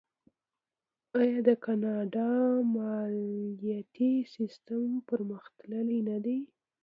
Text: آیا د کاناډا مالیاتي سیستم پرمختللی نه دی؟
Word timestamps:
آیا 1.19 1.39
د 1.47 1.49
کاناډا 1.65 2.31
مالیاتي 2.75 4.13
سیستم 4.35 4.83
پرمختللی 5.07 5.99
نه 6.09 6.17
دی؟ 6.25 6.37